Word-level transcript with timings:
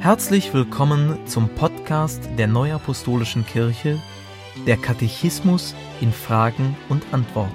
Herzlich 0.00 0.54
willkommen 0.54 1.26
zum 1.26 1.48
Podcast 1.48 2.20
der 2.38 2.46
Neuapostolischen 2.46 3.44
Kirche, 3.44 4.00
der 4.66 4.76
Katechismus 4.76 5.74
in 6.00 6.12
Fragen 6.12 6.76
und 6.88 7.02
Antworten. 7.12 7.54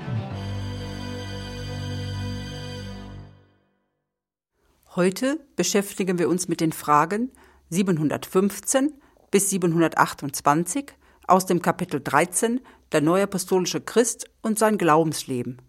Heute 4.95 5.39
beschäftigen 5.55 6.19
wir 6.19 6.27
uns 6.27 6.47
mit 6.47 6.59
den 6.59 6.73
Fragen 6.73 7.31
715 7.69 8.93
bis 9.29 9.49
728 9.51 10.93
aus 11.27 11.45
dem 11.45 11.61
Kapitel 11.61 12.01
13 12.01 12.59
Der 12.91 13.01
Neuapostolische 13.01 13.79
Christ 13.79 14.29
und 14.41 14.59
sein 14.59 14.77
Glaubensleben. 14.77 15.61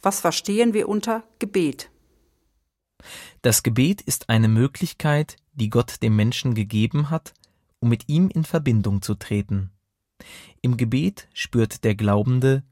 Was 0.00 0.20
verstehen 0.20 0.72
wir 0.72 0.88
unter 0.88 1.24
Gebet? 1.38 1.90
Das 3.42 3.62
Gebet 3.62 4.00
ist 4.00 4.28
eine 4.28 4.48
Möglichkeit, 4.48 5.36
die 5.54 5.70
Gott 5.70 6.02
dem 6.02 6.16
Menschen 6.16 6.54
gegeben 6.54 7.10
hat, 7.10 7.34
um 7.80 7.88
mit 7.88 8.08
ihm 8.08 8.28
in 8.28 8.44
Verbindung 8.44 9.02
zu 9.02 9.14
treten. 9.14 9.70
Im 10.62 10.76
Gebet 10.76 11.28
spürt 11.32 11.84
der 11.84 11.94
Glaubende, 11.94 12.62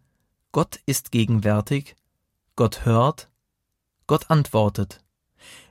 Gott 0.52 0.80
ist 0.86 1.12
gegenwärtig, 1.12 1.96
Gott 2.56 2.84
hört, 2.84 3.28
Gott 4.06 4.30
antwortet. 4.30 5.02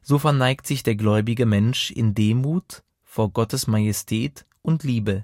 So 0.02 0.20
verneigt 0.20 0.68
sich 0.68 0.84
der 0.84 0.96
gläubige 0.96 1.46
Mensch 1.46 1.92
in 1.92 2.14
Demut 2.14 2.84
vor 3.04 3.32
Gottes 3.32 3.68
Majestät 3.68 4.46
und 4.62 4.84
Liebe. 4.84 5.24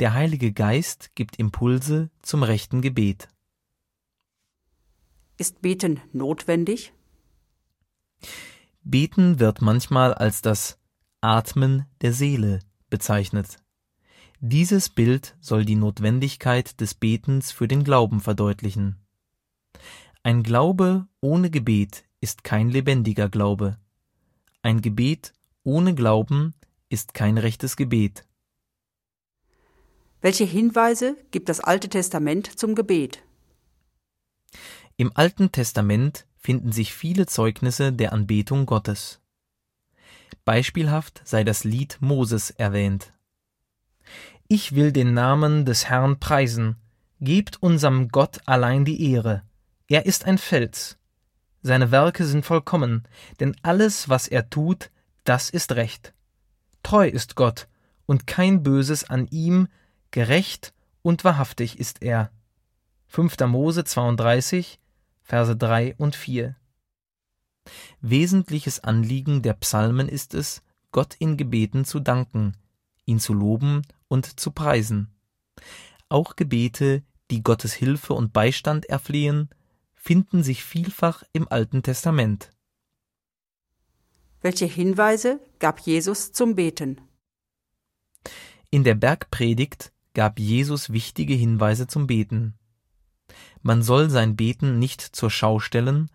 Der 0.00 0.14
Heilige 0.14 0.52
Geist 0.52 1.10
gibt 1.14 1.38
Impulse 1.38 2.10
zum 2.22 2.42
rechten 2.42 2.82
Gebet. 2.82 3.28
Ist 5.38 5.62
Beten 5.62 6.00
notwendig? 6.12 6.92
Beten 8.84 9.38
wird 9.38 9.62
manchmal 9.62 10.14
als 10.14 10.42
das 10.42 10.78
Atmen 11.20 11.86
der 12.00 12.12
Seele 12.12 12.60
bezeichnet. 12.90 13.58
Dieses 14.40 14.88
Bild 14.88 15.36
soll 15.40 15.64
die 15.64 15.76
Notwendigkeit 15.76 16.80
des 16.80 16.94
Betens 16.94 17.52
für 17.52 17.68
den 17.68 17.84
Glauben 17.84 18.20
verdeutlichen. 18.20 18.96
Ein 20.24 20.42
Glaube 20.42 21.06
ohne 21.20 21.50
Gebet 21.50 22.04
ist 22.20 22.42
kein 22.42 22.68
lebendiger 22.68 23.28
Glaube. 23.28 23.78
Ein 24.62 24.80
Gebet 24.80 25.32
ohne 25.64 25.94
Glauben 25.94 26.54
ist 26.88 27.14
kein 27.14 27.38
rechtes 27.38 27.76
Gebet. 27.76 28.24
Welche 30.20 30.44
Hinweise 30.44 31.16
gibt 31.32 31.48
das 31.48 31.60
Alte 31.60 31.88
Testament 31.88 32.58
zum 32.58 32.74
Gebet? 32.74 33.22
Im 34.96 35.10
Alten 35.16 35.50
Testament 35.50 36.26
finden 36.42 36.72
sich 36.72 36.92
viele 36.92 37.26
Zeugnisse 37.26 37.92
der 37.92 38.12
Anbetung 38.12 38.66
Gottes. 38.66 39.20
Beispielhaft 40.44 41.22
sei 41.24 41.44
das 41.44 41.62
Lied 41.62 41.98
Moses 42.00 42.50
erwähnt. 42.50 43.12
Ich 44.48 44.74
will 44.74 44.90
den 44.92 45.14
Namen 45.14 45.64
des 45.64 45.88
Herrn 45.88 46.18
preisen, 46.18 46.76
gebt 47.20 47.62
unserem 47.62 48.08
Gott 48.08 48.40
allein 48.46 48.84
die 48.84 49.12
Ehre. 49.12 49.42
Er 49.86 50.04
ist 50.04 50.24
ein 50.24 50.36
Fels. 50.36 50.98
Seine 51.62 51.92
Werke 51.92 52.24
sind 52.24 52.44
vollkommen, 52.44 53.04
denn 53.38 53.54
alles, 53.62 54.08
was 54.08 54.26
er 54.26 54.50
tut, 54.50 54.90
das 55.22 55.48
ist 55.48 55.72
recht. 55.72 56.12
Treu 56.82 57.06
ist 57.06 57.36
Gott, 57.36 57.68
und 58.06 58.26
kein 58.26 58.64
Böses 58.64 59.08
an 59.08 59.28
ihm, 59.28 59.68
gerecht 60.10 60.74
und 61.02 61.22
wahrhaftig 61.22 61.78
ist 61.78 62.02
er. 62.02 62.32
5. 63.06 63.38
Mose 63.46 63.84
32, 63.84 64.80
Verse 65.32 65.56
3 65.56 65.94
und 65.96 66.14
4. 66.14 66.56
Wesentliches 68.02 68.80
Anliegen 68.80 69.40
der 69.40 69.54
Psalmen 69.54 70.06
ist 70.10 70.34
es, 70.34 70.62
Gott 70.90 71.14
in 71.18 71.38
Gebeten 71.38 71.86
zu 71.86 72.00
danken, 72.00 72.54
ihn 73.06 73.18
zu 73.18 73.32
loben 73.32 73.80
und 74.08 74.38
zu 74.38 74.50
preisen. 74.50 75.08
Auch 76.10 76.36
Gebete, 76.36 77.02
die 77.30 77.42
Gottes 77.42 77.72
Hilfe 77.72 78.12
und 78.12 78.34
Beistand 78.34 78.84
erflehen, 78.90 79.48
finden 79.94 80.42
sich 80.42 80.64
vielfach 80.64 81.22
im 81.32 81.48
Alten 81.48 81.82
Testament. 81.82 82.50
Welche 84.42 84.66
Hinweise 84.66 85.40
gab 85.60 85.80
Jesus 85.80 86.32
zum 86.32 86.56
Beten? 86.56 87.00
In 88.68 88.84
der 88.84 88.96
Bergpredigt 88.96 89.94
gab 90.12 90.38
Jesus 90.38 90.92
wichtige 90.92 91.32
Hinweise 91.32 91.86
zum 91.86 92.06
Beten. 92.06 92.58
Man 93.62 93.82
soll 93.82 94.10
sein 94.10 94.36
Beten 94.36 94.78
nicht 94.78 95.00
zur 95.00 95.30
Schau 95.30 95.60
stellen 95.60 96.10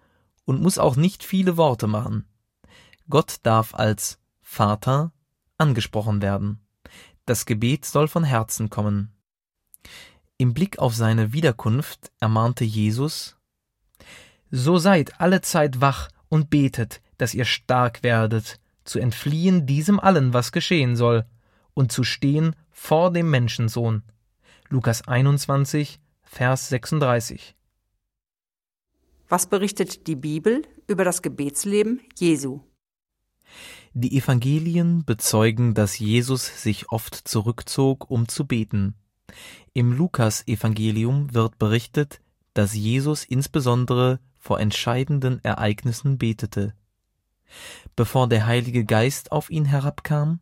und 0.46 0.62
muss 0.62 0.78
auch 0.78 0.96
nicht 0.96 1.24
viele 1.24 1.58
Worte 1.58 1.88
machen. 1.88 2.26
Gott 3.10 3.38
darf 3.44 3.74
als 3.74 4.20
Vater 4.42 5.14
angesprochen 5.58 6.22
werden. 6.22 6.60
Das 7.26 7.46
Gebet 7.46 7.86
soll 7.86 8.08
von 8.08 8.24
Herzen 8.24 8.70
kommen. 8.70 9.12
Im 10.38 10.54
Blick 10.54 10.80
auf 10.80 10.94
seine 10.94 11.34
Wiederkunft 11.34 12.12
ermahnte 12.20 12.64
Jesus 12.64 13.38
So 14.52 14.78
seid 14.78 15.20
alle 15.20 15.42
Zeit 15.42 15.82
wach 15.82 16.10
und 16.30 16.50
betet, 16.50 17.02
dass 17.18 17.34
ihr 17.34 17.46
stark 17.46 18.04
werdet, 18.04 18.60
zu 18.84 19.00
entfliehen 19.00 19.66
diesem 19.66 20.00
allen, 20.00 20.34
was 20.34 20.52
geschehen 20.52 20.96
soll, 20.96 21.26
und 21.74 21.92
zu 21.92 22.04
stehen 22.04 22.56
vor 22.72 23.12
dem 23.12 23.30
Menschensohn. 23.30 24.04
Lukas 24.70 25.08
21, 25.08 26.00
Vers 26.30 26.70
36. 26.70 27.56
Was 29.30 29.48
berichtet 29.48 30.08
die 30.08 30.16
Bibel 30.16 30.62
über 30.86 31.04
das 31.04 31.22
Gebetsleben 31.22 32.02
Jesu? 32.16 32.60
Die 33.94 34.16
Evangelien 34.16 35.04
bezeugen, 35.06 35.74
dass 35.74 35.98
Jesus 35.98 36.62
sich 36.62 36.92
oft 36.92 37.16
zurückzog, 37.16 38.12
um 38.12 38.28
zu 38.28 38.46
beten. 38.46 38.94
Im 39.74 39.94
Lukas-Evangelium 39.94 41.34
wird 41.34 41.58
berichtet, 41.58 42.22
dass 42.54 42.76
Jesus 42.76 43.24
insbesondere 43.24 44.20
vor 44.38 44.60
entscheidenden 44.60 45.44
Ereignissen 45.44 46.18
betete. 46.18 46.76
Bevor 47.96 48.28
der 48.28 48.46
Heilige 48.46 48.86
Geist 48.86 49.32
auf 49.32 49.50
ihn 49.50 49.66
herabkam, 49.66 50.42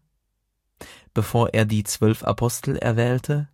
bevor 1.13 1.53
er 1.53 1.65
die 1.65 1.83
zwölf 1.83 2.23
Apostel 2.23 2.75
erwählte, 2.75 3.49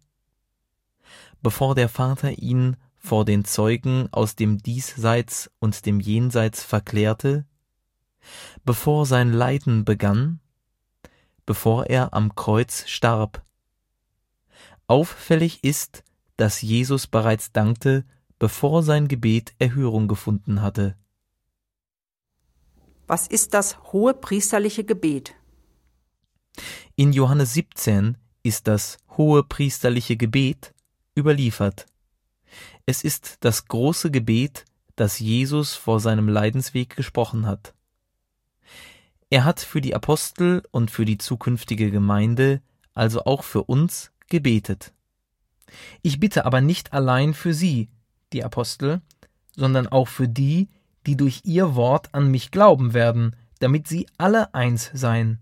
bevor 1.41 1.75
der 1.75 1.89
Vater 1.89 2.37
ihn 2.37 2.77
vor 2.97 3.25
den 3.25 3.45
Zeugen 3.45 4.07
aus 4.11 4.35
dem 4.35 4.59
Diesseits 4.59 5.49
und 5.59 5.85
dem 5.85 5.99
Jenseits 5.99 6.63
verklärte, 6.63 7.45
bevor 8.63 9.05
sein 9.05 9.33
Leiden 9.33 9.85
begann, 9.85 10.39
bevor 11.45 11.87
er 11.87 12.13
am 12.13 12.35
Kreuz 12.35 12.87
starb. 12.87 13.43
Auffällig 14.87 15.63
ist, 15.63 16.03
dass 16.37 16.61
Jesus 16.61 17.07
bereits 17.07 17.51
dankte, 17.51 18.05
bevor 18.37 18.83
sein 18.83 19.07
Gebet 19.07 19.53
Erhörung 19.57 20.07
gefunden 20.07 20.61
hatte. 20.61 20.95
Was 23.07 23.27
ist 23.27 23.53
das 23.53 23.77
hohe 23.91 24.13
priesterliche 24.13 24.83
Gebet? 24.83 25.35
In 26.95 27.13
Johannes 27.13 27.53
17 27.53 28.17
ist 28.43 28.67
das 28.67 28.97
hohe 29.17 29.43
priesterliche 29.43 30.17
Gebet 30.17 30.73
überliefert. 31.17 31.85
Es 32.85 33.03
ist 33.03 33.37
das 33.41 33.67
große 33.67 34.11
Gebet, 34.11 34.65
das 34.95 35.19
Jesus 35.19 35.73
vor 35.73 35.99
seinem 35.99 36.27
Leidensweg 36.27 36.95
gesprochen 36.95 37.45
hat. 37.45 37.73
Er 39.29 39.45
hat 39.45 39.61
für 39.61 39.81
die 39.81 39.95
Apostel 39.95 40.61
und 40.71 40.91
für 40.91 41.05
die 41.05 41.17
zukünftige 41.17 41.89
Gemeinde, 41.89 42.61
also 42.93 43.23
auch 43.23 43.43
für 43.43 43.63
uns, 43.63 44.11
gebetet. 44.27 44.93
Ich 46.01 46.19
bitte 46.19 46.45
aber 46.45 46.61
nicht 46.61 46.93
allein 46.93 47.33
für 47.33 47.53
sie, 47.53 47.89
die 48.33 48.43
Apostel, 48.43 49.01
sondern 49.55 49.87
auch 49.87 50.07
für 50.07 50.27
die, 50.27 50.69
die 51.05 51.15
durch 51.15 51.41
ihr 51.45 51.75
Wort 51.75 52.13
an 52.13 52.29
mich 52.29 52.51
glauben 52.51 52.93
werden, 52.93 53.35
damit 53.59 53.87
sie 53.87 54.07
alle 54.17 54.53
eins 54.53 54.91
seien. 54.93 55.39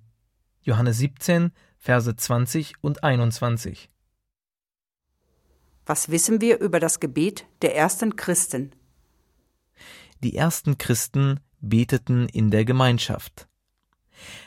Johannes 0.61 0.97
17, 0.99 1.51
Verse 1.77 2.15
20 2.15 2.75
und 2.81 3.03
21. 3.03 3.89
Was 5.89 6.09
wissen 6.11 6.39
wir 6.39 6.59
über 6.59 6.79
das 6.79 6.99
Gebet 6.99 7.47
der 7.63 7.75
ersten 7.75 8.15
Christen? 8.15 8.73
Die 10.21 10.35
ersten 10.35 10.77
Christen 10.77 11.39
beteten 11.61 12.29
in 12.29 12.51
der 12.51 12.63
Gemeinschaft. 12.63 13.47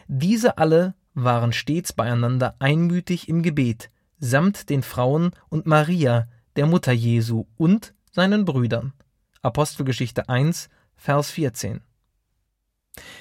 Diese 0.07 0.57
alle 0.57 0.95
waren 1.15 1.53
stets 1.53 1.93
beieinander 1.93 2.55
einmütig 2.61 3.29
im 3.29 3.43
Gebet, 3.43 3.91
samt 4.21 4.71
den 4.71 4.85
Frauen 4.85 5.33
und 5.49 5.67
Maria, 5.67 6.29
der 6.55 6.67
Mutter 6.67 6.93
Jesu 6.93 7.47
und 7.57 7.93
seinen 8.13 8.45
Brüdern. 8.45 8.93
Apostelgeschichte 9.41 10.29
1, 10.29 10.69
Vers 10.95 11.33
14. 11.33 11.81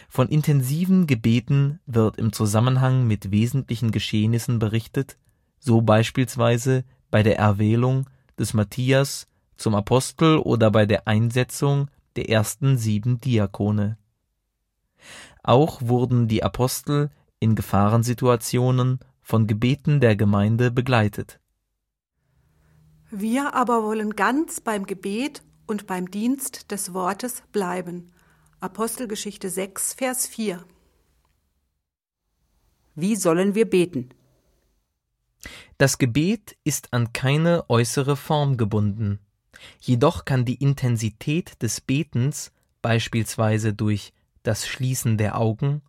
Von 0.10 0.30
intensiven 0.30 1.08
Gebeten 1.08 1.80
wird 1.88 2.18
im 2.18 2.34
Zusammenhang 2.34 3.08
mit 3.08 3.32
wesentlichen 3.32 3.90
Geschehnissen 3.90 4.60
berichtet, 4.60 5.18
so 5.58 5.82
beispielsweise 5.82 6.84
bei 7.10 7.24
der 7.24 7.38
Erwählung 7.38 8.10
des 8.40 8.54
Matthias 8.54 9.28
zum 9.58 9.76
Apostel 9.76 10.38
oder 10.38 10.72
bei 10.72 10.86
der 10.86 11.08
Einsetzung 11.08 11.90
der 12.16 12.30
ersten 12.30 12.78
sieben 12.78 13.20
Diakone. 13.20 13.98
Auch 15.44 15.82
wurden 15.82 16.28
die 16.28 16.44
Apostel 16.44 17.10
in 17.40 17.56
Gefahrensituationen 17.56 19.00
von 19.22 19.48
Gebeten 19.48 20.00
der 20.00 20.16
Gemeinde 20.16 20.72
begleitet. 20.72 21.40
Wir 23.10 23.54
aber 23.54 23.84
wollen 23.84 24.16
ganz 24.16 24.62
beim 24.62 24.86
Gebet 24.86 25.44
und 25.68 25.88
beim 25.88 26.10
Dienst 26.10 26.72
des 26.72 26.94
Wortes 26.94 27.44
bleiben. 27.52 28.12
Apostelgeschichte 28.60 29.50
6, 29.50 29.94
Vers 29.94 30.28
4. 30.28 30.64
Wie 32.96 33.16
sollen 33.16 33.56
wir 33.56 33.70
beten? 33.70 34.10
Das 35.82 35.98
Gebet 35.98 36.58
ist 36.64 36.94
an 36.94 37.12
keine 37.12 37.68
äußere 37.68 38.16
Form 38.16 38.56
gebunden. 38.56 39.18
Jedoch 39.80 40.26
kann 40.26 40.46
die 40.46 40.62
Intensität 40.62 41.60
des 41.64 41.82
Betens 41.82 42.52
beispielsweise 42.84 43.74
durch 43.74 44.14
das 44.44 44.68
Schließen 44.68 45.18
der 45.18 45.40
Augen, 45.40 45.82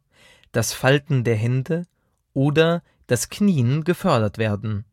das 0.50 0.72
Falten 0.72 1.24
der 1.24 1.36
Hände 1.36 1.86
oder 2.32 2.82
das 3.06 3.28
Knien 3.28 3.84
gefördert 3.84 4.38
werden. 4.38 4.86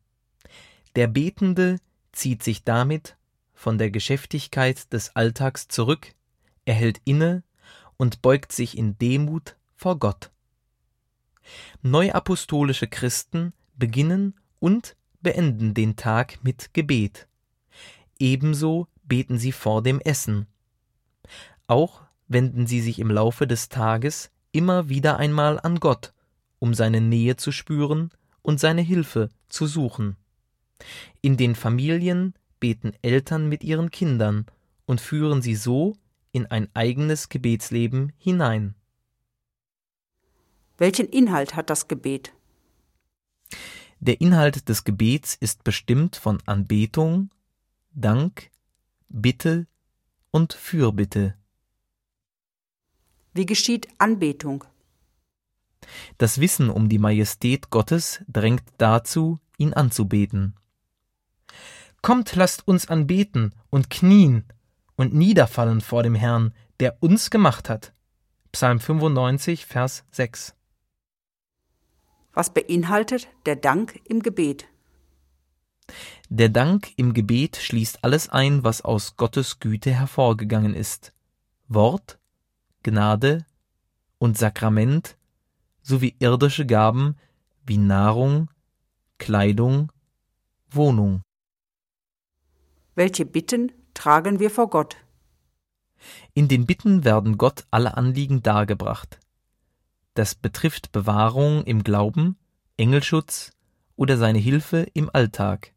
Der 0.96 1.06
Betende 1.06 1.78
zieht 2.12 2.42
sich 2.42 2.64
damit 2.64 3.16
von 3.54 3.78
der 3.78 3.90
Geschäftigkeit 3.90 4.92
des 4.92 5.16
Alltags 5.16 5.66
zurück, 5.68 6.12
er 6.66 6.74
hält 6.74 7.00
inne 7.06 7.42
und 7.96 8.20
beugt 8.20 8.52
sich 8.52 8.76
in 8.76 8.98
Demut 8.98 9.56
vor 9.76 9.98
Gott. 9.98 10.30
Neuapostolische 11.80 12.86
Christen 12.86 13.54
beginnen 13.78 14.34
und 14.60 14.96
beenden 15.20 15.74
den 15.74 15.96
Tag 15.96 16.38
mit 16.42 16.72
Gebet. 16.72 17.26
Ebenso 18.18 18.86
beten 19.02 19.38
sie 19.38 19.52
vor 19.52 19.82
dem 19.82 20.00
Essen. 20.00 20.46
Auch 21.66 22.02
wenden 22.28 22.66
sie 22.66 22.80
sich 22.80 22.98
im 23.00 23.10
Laufe 23.10 23.46
des 23.46 23.68
Tages 23.68 24.30
immer 24.52 24.88
wieder 24.88 25.18
einmal 25.18 25.58
an 25.58 25.80
Gott, 25.80 26.12
um 26.58 26.74
seine 26.74 27.00
Nähe 27.00 27.36
zu 27.36 27.50
spüren 27.50 28.10
und 28.42 28.60
seine 28.60 28.82
Hilfe 28.82 29.28
zu 29.48 29.66
suchen. 29.66 30.16
In 31.20 31.36
den 31.36 31.54
Familien 31.54 32.34
beten 32.60 32.92
Eltern 33.02 33.48
mit 33.48 33.64
ihren 33.64 33.90
Kindern 33.90 34.46
und 34.86 35.00
führen 35.00 35.42
sie 35.42 35.54
so 35.54 35.96
in 36.32 36.46
ein 36.46 36.68
eigenes 36.74 37.28
Gebetsleben 37.28 38.12
hinein. 38.18 38.74
Welchen 40.78 41.08
Inhalt 41.08 41.56
hat 41.56 41.68
das 41.68 41.88
Gebet? 41.88 42.32
Der 44.02 44.22
Inhalt 44.22 44.70
des 44.70 44.84
Gebets 44.84 45.34
ist 45.34 45.62
bestimmt 45.62 46.16
von 46.16 46.38
Anbetung, 46.46 47.28
Dank, 47.92 48.50
Bitte 49.10 49.66
und 50.30 50.54
Fürbitte. 50.54 51.34
Wie 53.34 53.44
geschieht 53.44 53.88
Anbetung? 53.98 54.64
Das 56.16 56.40
Wissen 56.40 56.70
um 56.70 56.88
die 56.88 56.98
Majestät 56.98 57.68
Gottes 57.68 58.24
drängt 58.26 58.64
dazu, 58.78 59.38
ihn 59.58 59.74
anzubeten. 59.74 60.54
Kommt, 62.00 62.34
lasst 62.36 62.66
uns 62.66 62.88
anbeten 62.88 63.54
und 63.68 63.90
knien 63.90 64.44
und 64.96 65.12
niederfallen 65.12 65.82
vor 65.82 66.02
dem 66.02 66.14
Herrn, 66.14 66.54
der 66.80 67.02
uns 67.02 67.28
gemacht 67.28 67.68
hat. 67.68 67.92
Psalm 68.50 68.80
95, 68.80 69.66
Vers 69.66 70.04
6. 70.10 70.54
Was 72.32 72.52
beinhaltet 72.52 73.28
der 73.46 73.56
Dank 73.56 74.00
im 74.08 74.22
Gebet? 74.22 74.68
Der 76.28 76.48
Dank 76.48 76.92
im 76.96 77.12
Gebet 77.12 77.56
schließt 77.56 78.04
alles 78.04 78.28
ein, 78.28 78.62
was 78.62 78.82
aus 78.82 79.16
Gottes 79.16 79.58
Güte 79.58 79.90
hervorgegangen 79.90 80.74
ist. 80.74 81.12
Wort, 81.68 82.18
Gnade 82.82 83.44
und 84.18 84.38
Sakrament 84.38 85.16
sowie 85.82 86.14
irdische 86.18 86.66
Gaben 86.66 87.16
wie 87.66 87.78
Nahrung, 87.78 88.48
Kleidung, 89.18 89.92
Wohnung. 90.70 91.22
Welche 92.94 93.24
Bitten 93.24 93.72
tragen 93.94 94.40
wir 94.40 94.50
vor 94.50 94.70
Gott? 94.70 94.96
In 96.34 96.48
den 96.48 96.66
Bitten 96.66 97.04
werden 97.04 97.38
Gott 97.38 97.64
alle 97.70 97.96
Anliegen 97.96 98.42
dargebracht. 98.42 99.19
Das 100.14 100.34
betrifft 100.34 100.92
Bewahrung 100.92 101.64
im 101.64 101.84
Glauben, 101.84 102.36
Engelschutz 102.76 103.52
oder 103.96 104.16
seine 104.16 104.38
Hilfe 104.38 104.86
im 104.94 105.10
Alltag. 105.12 105.74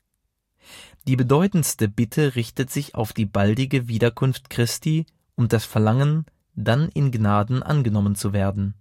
Die 1.06 1.16
bedeutendste 1.16 1.90
Bitte 1.90 2.36
richtet 2.36 2.70
sich 2.72 2.96
auf 2.96 3.14
die 3.14 3.26
baldige 3.26 3.88
Wiederkunft 3.88 4.50
Christi 4.50 5.06
und 5.36 5.54
das 5.54 5.66
Verlangen, 5.66 6.26
dann 6.56 6.90
in 6.90 7.12
Gnaden 7.12 7.62
angenommen 7.62 8.16
zu 8.16 8.32
werden. 8.32 8.76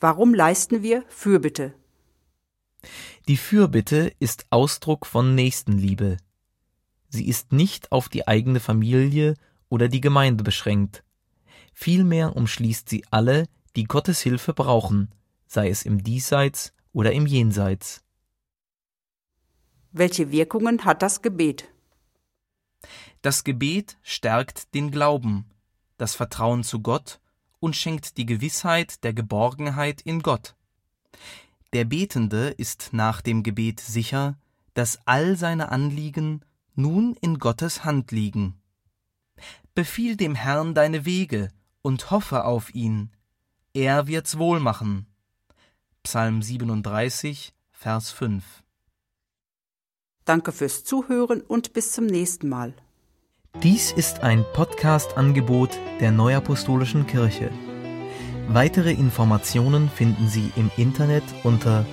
Warum 0.00 0.32
leisten 0.32 0.82
wir 0.82 1.02
Fürbitte? 1.08 1.74
Die 3.26 3.36
Fürbitte 3.36 4.12
ist 4.20 4.46
Ausdruck 4.50 5.06
von 5.06 5.34
Nächstenliebe. 5.34 6.18
Sie 7.08 7.26
ist 7.26 7.52
nicht 7.52 7.90
auf 7.90 8.08
die 8.08 8.28
eigene 8.28 8.60
Familie 8.60 9.34
oder 9.68 9.88
die 9.88 10.00
Gemeinde 10.00 10.44
beschränkt. 10.44 11.02
Vielmehr 11.72 12.36
umschließt 12.36 12.88
sie 12.88 13.04
alle, 13.10 13.48
die 13.78 13.84
Gottes 13.84 14.20
Hilfe 14.22 14.54
brauchen, 14.54 15.14
sei 15.46 15.68
es 15.68 15.84
im 15.84 16.02
Diesseits 16.02 16.72
oder 16.92 17.12
im 17.12 17.26
Jenseits. 17.26 18.02
Welche 19.92 20.32
Wirkungen 20.32 20.84
hat 20.84 21.00
das 21.00 21.22
Gebet? 21.22 21.72
Das 23.22 23.44
Gebet 23.44 23.96
stärkt 24.02 24.74
den 24.74 24.90
Glauben, 24.90 25.44
das 25.96 26.16
Vertrauen 26.16 26.64
zu 26.64 26.80
Gott 26.80 27.20
und 27.60 27.76
schenkt 27.76 28.16
die 28.16 28.26
Gewissheit 28.26 29.04
der 29.04 29.14
Geborgenheit 29.14 30.00
in 30.00 30.22
Gott. 30.22 30.56
Der 31.72 31.84
Betende 31.84 32.48
ist 32.48 32.88
nach 32.90 33.20
dem 33.20 33.44
Gebet 33.44 33.78
sicher, 33.78 34.36
dass 34.74 34.98
all 35.06 35.36
seine 35.36 35.70
Anliegen 35.70 36.44
nun 36.74 37.14
in 37.20 37.38
Gottes 37.38 37.84
Hand 37.84 38.10
liegen. 38.10 38.60
Befiehl 39.76 40.16
dem 40.16 40.34
Herrn 40.34 40.74
deine 40.74 41.04
Wege 41.04 41.52
und 41.80 42.10
hoffe 42.10 42.44
auf 42.44 42.74
ihn, 42.74 43.12
er 43.74 44.06
wird's 44.06 44.38
wohl 44.38 44.60
machen. 44.60 45.06
Psalm 46.02 46.42
37, 46.42 47.52
Vers 47.70 48.10
5. 48.10 48.44
Danke 50.24 50.52
fürs 50.52 50.84
Zuhören 50.84 51.40
und 51.40 51.72
bis 51.72 51.92
zum 51.92 52.06
nächsten 52.06 52.48
Mal. 52.48 52.74
Dies 53.62 53.92
ist 53.92 54.20
ein 54.20 54.44
Podcast-Angebot 54.52 55.78
der 56.00 56.12
Neuapostolischen 56.12 57.06
Kirche. 57.06 57.50
Weitere 58.48 58.92
Informationen 58.92 59.90
finden 59.90 60.28
Sie 60.28 60.52
im 60.56 60.70
Internet 60.76 61.24
unter 61.44 61.84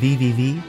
www.nak.org. 0.00 0.60